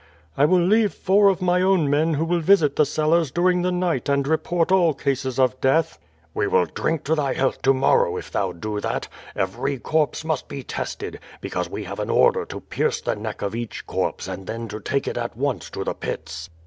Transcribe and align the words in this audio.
"I 0.35 0.45
will 0.45 0.59
leave 0.63 0.95
four 0.95 1.27
of 1.27 1.43
my 1.43 1.61
own 1.61 1.87
men 1.87 2.15
who 2.15 2.25
will 2.25 2.39
visit 2.39 2.75
the 2.75 2.87
cellars 2.87 3.29
during 3.29 3.61
the 3.61 3.71
night 3.71 4.09
and 4.09 4.27
report 4.27 4.71
all 4.71 4.95
cases 4.95 5.37
of 5.37 5.61
death." 5.61 5.99
"We 6.33 6.47
will 6.47 6.65
drink 6.65 7.03
to 7.03 7.13
thy 7.13 7.33
health 7.33 7.61
to 7.61 7.73
morrow 7.75 8.17
if 8.17 8.31
thou 8.31 8.51
do 8.51 8.79
that, 8.79 9.07
l^^very 9.35 9.79
corpse 9.79 10.25
must 10.25 10.47
be 10.47 10.63
tested, 10.63 11.19
because 11.39 11.69
we 11.69 11.83
have 11.83 11.99
an 11.99 12.09
order 12.09 12.45
to 12.45 12.61
pierce 12.61 12.99
the 12.99 13.15
neck 13.15 13.43
of 13.43 13.53
each 13.53 13.85
corpse 13.85 14.27
and 14.27 14.47
then 14.47 14.67
to 14.69 14.79
take 14.79 15.07
it 15.07 15.17
at 15.17 15.37
once 15.37 15.69
to 15.69 15.83
the 15.83 15.93
Pits." 15.93 16.49